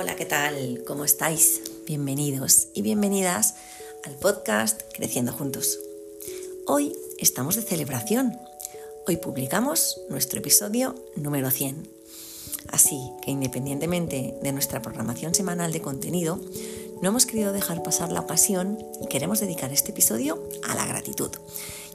[0.00, 0.82] Hola, ¿qué tal?
[0.86, 1.60] ¿Cómo estáis?
[1.84, 3.56] Bienvenidos y bienvenidas
[4.02, 5.78] al podcast Creciendo Juntos.
[6.66, 8.34] Hoy estamos de celebración.
[9.06, 11.86] Hoy publicamos nuestro episodio número 100.
[12.72, 16.40] Así que independientemente de nuestra programación semanal de contenido,
[17.02, 21.30] no hemos querido dejar pasar la ocasión y queremos dedicar este episodio a la gratitud,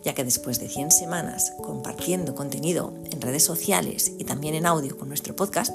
[0.05, 4.97] ya que después de 100 semanas compartiendo contenido en redes sociales y también en audio
[4.97, 5.73] con nuestro podcast,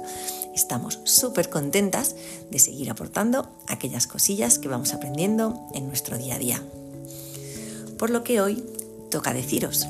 [0.54, 2.14] estamos súper contentas
[2.48, 6.62] de seguir aportando aquellas cosillas que vamos aprendiendo en nuestro día a día.
[7.98, 8.64] Por lo que hoy
[9.10, 9.86] toca deciros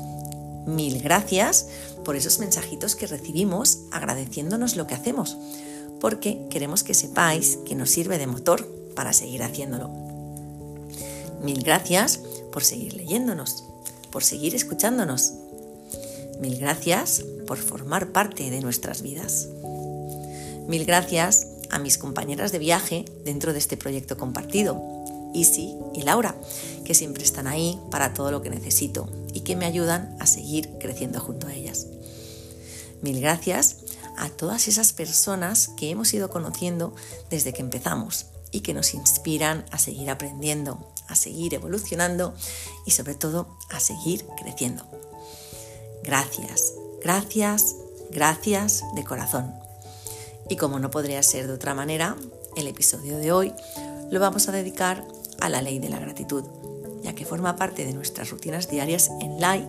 [0.65, 1.67] mil gracias
[2.03, 5.37] por esos mensajitos que recibimos agradeciéndonos lo que hacemos,
[5.99, 9.89] porque queremos que sepáis que nos sirve de motor para seguir haciéndolo.
[11.41, 12.19] Mil gracias
[12.51, 13.65] por seguir leyéndonos,
[14.11, 15.33] por seguir escuchándonos.
[16.39, 19.47] Mil gracias por formar parte de nuestras vidas.
[20.67, 24.81] Mil gracias a mis compañeras de viaje dentro de este proyecto compartido,
[25.33, 26.35] Isi y Laura,
[26.83, 30.69] que siempre están ahí para todo lo que necesito y que me ayudan a seguir
[30.79, 31.87] creciendo junto a ellas.
[33.01, 33.77] Mil gracias
[34.17, 36.93] a todas esas personas que hemos ido conociendo
[37.29, 42.33] desde que empezamos y que nos inspiran a seguir aprendiendo, a seguir evolucionando
[42.85, 44.83] y sobre todo a seguir creciendo.
[46.03, 47.75] Gracias, gracias,
[48.09, 49.53] gracias de corazón.
[50.49, 52.15] Y como no podría ser de otra manera,
[52.55, 53.53] el episodio de hoy
[54.09, 55.05] lo vamos a dedicar
[55.39, 56.43] a la ley de la gratitud,
[57.03, 59.67] ya que forma parte de nuestras rutinas diarias en LAI,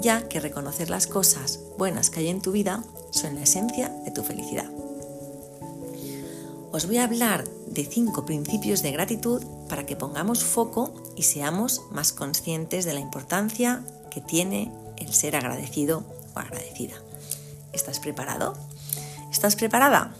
[0.00, 4.10] ya que reconocer las cosas buenas que hay en tu vida son la esencia de
[4.10, 4.70] tu felicidad.
[6.72, 11.82] Os voy a hablar de cinco principios de gratitud para que pongamos foco y seamos
[11.90, 16.94] más conscientes de la importancia que tiene el ser agradecido o agradecida.
[17.72, 18.54] ¿Estás preparado?
[19.32, 20.14] ¿Estás preparada?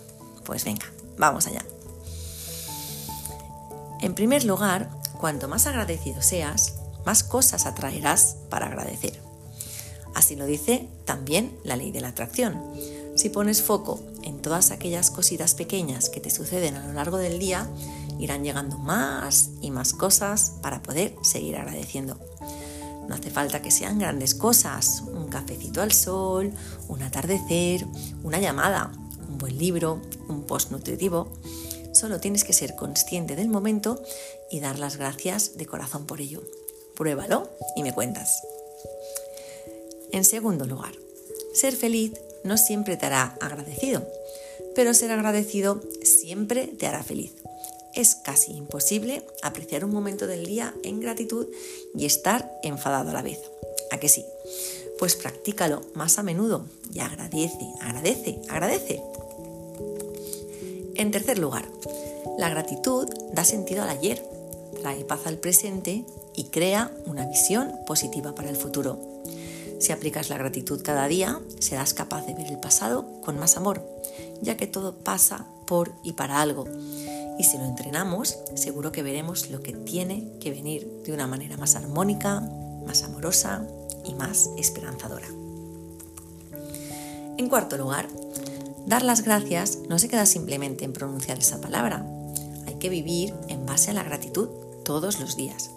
[0.45, 0.87] Pues venga,
[1.19, 1.65] vamos allá.
[4.01, 6.75] En primer lugar, cuanto más agradecido seas,
[7.07, 9.19] más cosas atraerás para agradecer.
[10.15, 12.61] Así lo dice también la ley de la atracción.
[13.17, 17.39] Si pones foco en todas aquellas cositas pequeñas que te suceden a lo largo del
[17.39, 17.69] día,
[18.19, 22.19] irán llegando más y más cosas para poder seguir agradeciendo.
[23.09, 26.53] No hace falta que sean grandes cosas, un cafecito al sol,
[26.89, 27.87] un atardecer,
[28.23, 28.93] una llamada,
[29.29, 31.29] un buen libro, un post nutritivo.
[31.93, 34.03] Solo tienes que ser consciente del momento
[34.51, 36.43] y dar las gracias de corazón por ello.
[36.97, 38.43] Pruébalo y me cuentas.
[40.13, 40.93] En segundo lugar,
[41.53, 42.13] ser feliz
[42.45, 44.07] no siempre te hará agradecido,
[44.75, 47.33] pero ser agradecido siempre te hará feliz.
[47.95, 51.47] Es casi imposible apreciar un momento del día en gratitud
[51.95, 53.39] y estar enfadado a la vez.
[53.93, 54.25] ¿A que sí?
[54.99, 59.03] Pues practícalo más a menudo y agradece, agradece, agradece.
[60.97, 61.69] En tercer lugar,
[62.39, 64.25] la gratitud da sentido al ayer,
[64.81, 66.05] trae paz al presente
[66.35, 68.99] y crea una visión positiva para el futuro.
[69.79, 73.87] Si aplicas la gratitud cada día, serás capaz de ver el pasado con más amor,
[74.41, 76.67] ya que todo pasa por y para algo.
[77.39, 81.57] Y si lo entrenamos, seguro que veremos lo que tiene que venir de una manera
[81.57, 82.41] más armónica,
[82.87, 83.67] más amorosa
[84.05, 85.27] y más esperanzadora.
[87.37, 88.09] En cuarto lugar,
[88.87, 92.07] dar las gracias no se queda simplemente en pronunciar esa palabra.
[92.67, 94.49] Hay que vivir en base a la gratitud
[94.85, 95.71] todos los días.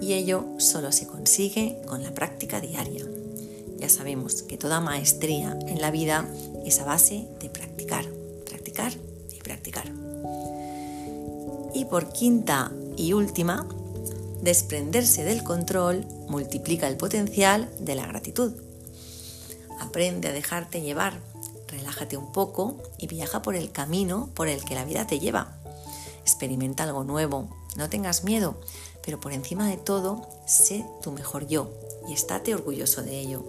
[0.00, 3.04] Y ello solo se consigue con la práctica diaria,
[3.84, 6.26] ya sabemos que toda maestría en la vida
[6.64, 8.06] es a base de practicar,
[8.48, 8.92] practicar
[9.30, 9.92] y practicar.
[11.74, 13.66] Y por quinta y última,
[14.42, 18.52] desprenderse del control multiplica el potencial de la gratitud.
[19.80, 21.18] Aprende a dejarte llevar,
[21.68, 25.56] relájate un poco y viaja por el camino por el que la vida te lleva.
[26.22, 28.60] Experimenta algo nuevo, no tengas miedo,
[29.04, 31.70] pero por encima de todo, sé tu mejor yo
[32.08, 33.44] y estate orgulloso de ello.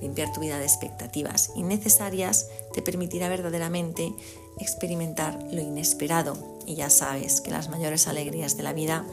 [0.00, 4.12] Limpiar tu vida de expectativas innecesarias te permitirá verdaderamente
[4.58, 6.36] experimentar lo inesperado
[6.66, 9.04] y ya sabes que las mayores alegrías de la vida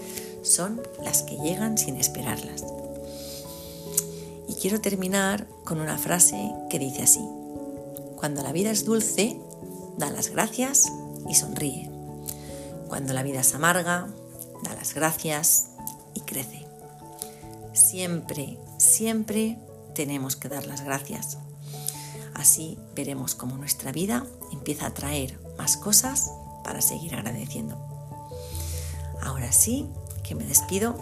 [0.43, 2.63] son las que llegan sin esperarlas.
[4.47, 7.21] Y quiero terminar con una frase que dice así,
[8.15, 9.39] cuando la vida es dulce,
[9.97, 10.85] da las gracias
[11.29, 11.89] y sonríe.
[12.87, 14.07] Cuando la vida es amarga,
[14.63, 15.67] da las gracias
[16.13, 16.65] y crece.
[17.73, 19.57] Siempre, siempre
[19.93, 21.37] tenemos que dar las gracias.
[22.37, 26.31] Así veremos cómo nuestra vida empieza a traer más cosas
[26.63, 27.77] para seguir agradeciendo.
[29.21, 29.87] Ahora sí,
[30.23, 30.95] que me despido.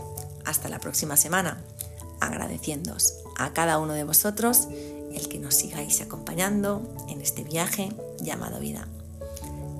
[0.45, 1.63] Hasta la próxima semana,
[2.19, 4.67] agradeciéndoos a cada uno de vosotros
[5.11, 7.89] el que nos sigáis acompañando en este viaje
[8.21, 8.87] llamado vida.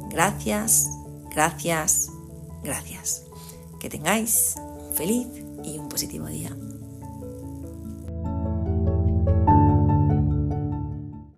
[0.09, 0.87] Gracias,
[1.35, 2.11] Gracias,
[2.63, 3.23] gracias.
[3.81, 5.27] Que tengáis un feliz
[5.65, 6.55] y un positivo día.